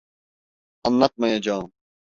[0.83, 1.71] Anlatmayacağım.